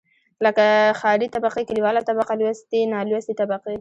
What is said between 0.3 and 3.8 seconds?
لکه ښاري طبقې، کليواله طبقه لوستې، نالوستې طبقې.